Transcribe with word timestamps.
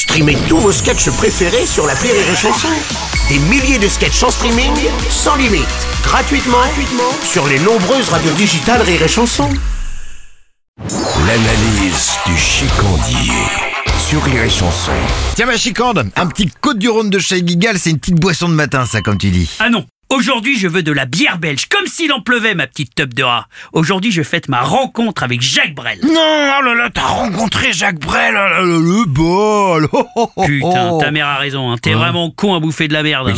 Streamez 0.00 0.38
tous 0.48 0.56
vos 0.56 0.72
sketchs 0.72 1.10
préférés 1.10 1.66
sur 1.66 1.86
la 1.86 1.92
Rire 1.92 2.14
et 2.14 2.34
Chanson. 2.34 2.68
Des 3.28 3.38
milliers 3.38 3.78
de 3.78 3.86
sketchs 3.86 4.22
en 4.22 4.30
streaming, 4.30 4.72
sans 5.10 5.36
limite, 5.36 5.68
gratuitement, 6.02 6.56
gratuitement 6.56 7.12
sur 7.22 7.46
les 7.46 7.58
nombreuses 7.58 8.08
radios 8.08 8.32
digitales 8.32 8.80
Rire 8.80 9.02
et 9.02 9.08
Chanson. 9.08 9.50
L'analyse 10.78 12.12
du 12.24 12.34
chicandier 12.34 13.34
sur 13.98 14.22
Rire 14.24 14.44
et 14.44 14.48
Chanson. 14.48 14.92
Tiens 15.34 15.44
ma 15.44 15.58
chicande, 15.58 16.10
un 16.16 16.26
petit 16.28 16.50
côte 16.62 16.78
du 16.78 16.88
Rhône 16.88 17.10
de 17.10 17.18
chez 17.18 17.46
Gigal, 17.46 17.78
c'est 17.78 17.90
une 17.90 17.98
petite 17.98 18.18
boisson 18.18 18.48
de 18.48 18.54
matin 18.54 18.86
ça 18.86 19.02
comme 19.02 19.18
tu 19.18 19.28
dis. 19.28 19.50
Ah 19.58 19.68
non 19.68 19.84
Aujourd'hui, 20.12 20.58
je 20.58 20.66
veux 20.66 20.82
de 20.82 20.90
la 20.90 21.06
bière 21.06 21.38
belge, 21.38 21.66
comme 21.66 21.86
s'il 21.86 22.12
en 22.12 22.20
pleuvait, 22.20 22.56
ma 22.56 22.66
petite 22.66 22.96
teub 22.96 23.14
de 23.14 23.22
rat. 23.22 23.46
Aujourd'hui, 23.72 24.10
je 24.10 24.24
fête 24.24 24.48
ma 24.48 24.60
rencontre 24.60 25.22
avec 25.22 25.40
Jacques 25.40 25.76
Brel. 25.76 26.00
Non, 26.02 26.10
oh 26.14 26.64
là 26.64 26.74
là, 26.74 26.90
t'as 26.92 27.06
rencontré 27.06 27.72
Jacques 27.72 28.00
Brel, 28.00 28.32
oh 28.32 28.34
là 28.34 28.48
là, 28.48 28.62
le 28.62 29.04
bol 29.06 29.88
oh, 29.92 30.06
oh, 30.16 30.30
oh, 30.34 30.44
Putain, 30.44 30.90
oh. 30.90 30.98
ta 31.00 31.12
mère 31.12 31.28
a 31.28 31.36
raison, 31.36 31.70
hein. 31.70 31.76
t'es 31.80 31.92
vraiment 31.92 32.28
con 32.32 32.56
à 32.56 32.58
bouffer 32.60 32.88
de 32.88 32.92
la 32.92 33.04
merde. 33.04 33.32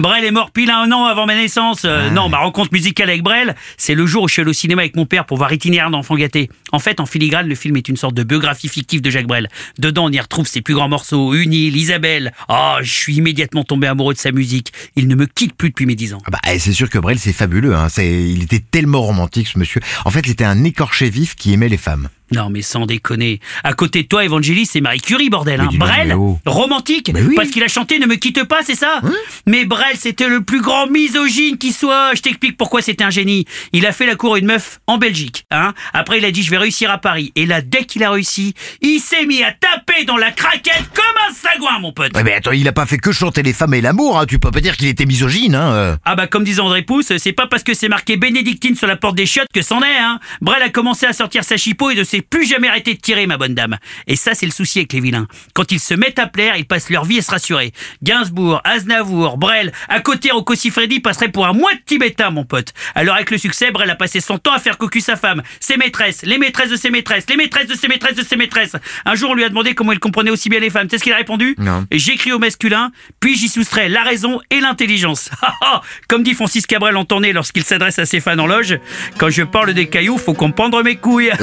Brel 0.00 0.24
est 0.24 0.32
mort 0.32 0.50
pile 0.50 0.70
un 0.72 0.90
an 0.90 1.04
avant 1.04 1.26
ma 1.26 1.36
naissance. 1.36 1.82
Euh, 1.84 2.10
Non, 2.10 2.28
ma 2.28 2.38
rencontre 2.38 2.72
musicale 2.72 3.08
avec 3.08 3.22
Brel, 3.22 3.54
c'est 3.76 3.94
le 3.94 4.04
jour 4.04 4.24
où 4.24 4.28
je 4.28 4.32
suis 4.32 4.42
allé 4.42 4.50
au 4.50 4.52
cinéma 4.52 4.82
avec 4.82 4.96
mon 4.96 5.06
père 5.06 5.26
pour 5.26 5.36
voir 5.36 5.52
Itinéraire 5.52 5.90
d'enfant 5.90 6.16
gâté. 6.16 6.50
En 6.72 6.80
fait, 6.80 6.98
en 6.98 7.06
filigrane, 7.06 7.46
le 7.48 7.54
film 7.54 7.76
est 7.76 7.88
une 7.88 7.96
sorte 7.96 8.14
de 8.14 8.24
biographie 8.24 8.68
fictive 8.68 9.00
de 9.00 9.10
Jacques 9.10 9.28
Brel. 9.28 9.48
Dedans, 9.78 10.06
on 10.06 10.10
y 10.10 10.18
retrouve 10.18 10.48
ses 10.48 10.60
plus 10.60 10.74
grands 10.74 10.88
morceaux, 10.88 11.34
Une 11.34 11.52
île, 11.52 11.76
Isabelle. 11.76 12.32
Ah, 12.48 12.78
je 12.82 12.92
suis 12.92 13.14
immédiatement 13.14 13.62
tombé 13.62 13.86
amoureux 13.86 14.14
de 14.14 14.18
sa 14.18 14.32
musique. 14.32 14.72
Il 14.96 15.06
ne 15.06 15.14
me 15.14 15.26
quitte 15.26 15.54
plus 15.54 15.68
depuis 15.68 15.86
mes 15.86 15.94
10 15.94 16.14
ans. 16.14 16.15
Ah 16.26 16.30
bah, 16.30 16.40
eh, 16.50 16.58
c'est 16.58 16.72
sûr 16.72 16.90
que 16.90 16.98
Brel 16.98 17.18
c'est 17.18 17.32
fabuleux, 17.32 17.74
hein. 17.74 17.88
il 17.98 18.42
était 18.42 18.60
tellement 18.60 19.02
romantique 19.02 19.48
ce 19.48 19.58
monsieur. 19.58 19.80
En 20.04 20.10
fait, 20.10 20.20
il 20.20 20.30
était 20.30 20.44
un 20.44 20.64
écorché 20.64 21.10
vif 21.10 21.34
qui 21.34 21.52
aimait 21.52 21.68
les 21.68 21.76
femmes. 21.76 22.08
Non, 22.32 22.50
mais 22.50 22.62
sans 22.62 22.86
déconner. 22.86 23.40
À 23.62 23.72
côté 23.72 24.02
de 24.02 24.08
toi, 24.08 24.24
Evangelis, 24.24 24.66
c'est 24.66 24.80
Marie 24.80 25.00
Curie, 25.00 25.30
bordel. 25.30 25.60
Hein. 25.60 25.68
Brel, 25.74 26.14
oh. 26.18 26.38
romantique, 26.44 27.12
oui. 27.14 27.34
parce 27.36 27.50
qu'il 27.50 27.62
a 27.62 27.68
chanté 27.68 27.98
Ne 27.98 28.06
me 28.06 28.16
quitte 28.16 28.42
pas, 28.44 28.62
c'est 28.64 28.74
ça 28.74 29.00
Mais 29.46 29.64
Brel, 29.64 29.96
c'était 29.96 30.28
le 30.28 30.42
plus 30.42 30.60
grand 30.60 30.88
misogyne 30.88 31.56
qui 31.56 31.72
soit. 31.72 32.14
Je 32.14 32.22
t'explique 32.22 32.56
pourquoi 32.56 32.82
c'était 32.82 33.04
un 33.04 33.10
génie. 33.10 33.44
Il 33.72 33.86
a 33.86 33.92
fait 33.92 34.06
la 34.06 34.16
cour 34.16 34.34
à 34.34 34.38
une 34.38 34.46
meuf 34.46 34.80
en 34.86 34.98
Belgique. 34.98 35.44
Hein. 35.50 35.72
Après, 35.92 36.18
il 36.18 36.24
a 36.24 36.32
dit 36.32 36.42
Je 36.42 36.50
vais 36.50 36.58
réussir 36.58 36.90
à 36.90 36.98
Paris. 36.98 37.32
Et 37.36 37.46
là, 37.46 37.60
dès 37.60 37.84
qu'il 37.84 38.02
a 38.02 38.10
réussi, 38.10 38.54
il 38.80 38.98
s'est 38.98 39.24
mis 39.26 39.42
à 39.42 39.52
taper 39.52 40.04
dans 40.04 40.16
la 40.16 40.32
craquette 40.32 40.90
comme 40.94 41.04
un 41.28 41.32
sagouin, 41.32 41.78
mon 41.78 41.92
pote. 41.92 42.14
Ouais, 42.16 42.24
mais 42.24 42.34
attends, 42.34 42.52
il 42.52 42.66
a 42.66 42.72
pas 42.72 42.86
fait 42.86 42.98
que 42.98 43.12
chanter 43.12 43.42
les 43.42 43.52
femmes 43.52 43.74
et 43.74 43.80
l'amour, 43.80 44.18
hein. 44.18 44.26
tu 44.26 44.38
peux 44.38 44.50
pas 44.50 44.60
dire 44.60 44.76
qu'il 44.76 44.88
était 44.88 45.06
misogyne. 45.06 45.54
Hein. 45.54 45.72
euh. 45.72 45.96
Ah 46.04 46.16
bah 46.16 46.26
comme 46.26 46.44
disait 46.44 46.60
André 46.60 46.82
Pousse, 46.82 47.12
c'est 47.18 47.32
pas 47.32 47.46
parce 47.46 47.62
que 47.62 47.74
c'est 47.74 47.88
marqué 47.88 48.16
bénédictine 48.16 48.74
sur 48.74 48.86
la 48.86 48.96
porte 48.96 49.14
des 49.14 49.26
chiottes 49.26 49.48
que 49.52 49.62
c'en 49.62 49.80
est, 49.82 49.98
hein. 49.98 50.18
Brel 50.40 50.62
a 50.62 50.70
commencé 50.70 51.06
à 51.06 51.12
sortir 51.12 51.44
sa 51.44 51.56
chipot 51.56 51.90
et 51.90 51.94
ne 51.94 52.04
plus 52.22 52.46
jamais 52.46 52.68
arrêté 52.68 52.94
de 52.94 53.00
tirer, 53.00 53.26
ma 53.26 53.36
bonne 53.38 53.54
dame. 53.54 53.76
Et 54.06 54.16
ça, 54.16 54.34
c'est 54.34 54.46
le 54.46 54.52
souci 54.52 54.78
avec 54.80 54.92
les 54.92 55.00
vilains. 55.00 55.26
Quand 55.54 55.70
ils 55.72 55.80
se 55.80 55.94
mettent 55.94 56.18
à 56.18 56.26
plaire, 56.26 56.56
ils 56.56 56.66
passent 56.66 56.90
leur 56.90 57.04
vie 57.04 57.18
à 57.18 57.22
se 57.22 57.30
rassurer. 57.30 57.72
Gainsbourg, 58.02 58.60
Aznavour, 58.64 59.38
Brel, 59.38 59.72
à 59.88 60.00
côté 60.00 60.30
Rocco 60.30 60.54
Siffredi 60.54 61.00
passerait 61.00 61.30
pour 61.30 61.46
un 61.46 61.52
moite 61.52 61.78
tibétain, 61.86 62.30
mon 62.30 62.44
pote. 62.44 62.72
Alors 62.94 63.14
avec 63.16 63.30
le 63.30 63.38
succès, 63.38 63.70
Brel 63.70 63.90
a 63.90 63.94
passé 63.96 64.20
son 64.20 64.38
temps 64.38 64.52
à 64.52 64.58
faire 64.58 64.78
cocu 64.78 65.00
sa 65.00 65.16
femme, 65.16 65.42
ses 65.60 65.76
maîtresses, 65.76 66.22
les 66.22 66.38
maîtresses 66.38 66.70
de 66.70 66.76
ses 66.76 66.90
maîtresses, 66.90 67.24
les 67.28 67.36
maîtresses 67.36 67.66
de 67.66 67.74
ses 67.74 67.88
maîtresses 67.88 68.16
de 68.16 68.22
ses 68.24 68.36
maîtresses. 68.36 68.76
Un 69.04 69.14
jour, 69.14 69.30
on 69.30 69.34
lui 69.34 69.44
a 69.44 69.48
demandé 69.48 69.74
comment 69.74 69.92
il 69.92 69.98
comprenait 69.98 70.30
aussi 70.30 70.48
bien 70.48 70.60
les 70.60 70.70
femmes. 70.70 70.88
Sais 70.90 70.98
ce 70.98 71.04
qu'il 71.04 71.12
a 71.12 71.16
répondu 71.16 71.54
Non. 71.58 71.86
J'écris 71.90 72.32
au 72.32 72.38
masculin, 72.38 72.90
puis 73.20 73.36
j'y 73.36 73.48
soustrais 73.48 73.88
la 73.88 74.02
raison 74.02 74.40
et 74.50 74.60
l'intelligence. 74.60 75.30
Comme 76.08 76.22
dit 76.22 76.34
Francis 76.34 76.66
Cabrel 76.66 76.96
en 76.96 77.04
tournée 77.04 77.32
lorsqu'il 77.32 77.64
s'adresse 77.64 77.98
à 77.98 78.06
ses 78.06 78.20
fans 78.20 78.38
en 78.38 78.46
loge, 78.46 78.78
quand 79.18 79.30
je 79.30 79.42
parle 79.42 79.74
des 79.74 79.88
cailloux, 79.88 80.18
faut 80.18 80.34
comprendre 80.34 80.82
mes 80.82 80.96
couilles. 80.96 81.30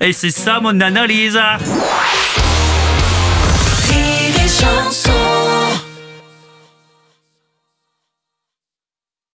Et- 0.00 0.09
c'est 0.12 0.30
ça 0.30 0.60
mon 0.60 0.80
analyse. 0.80 1.38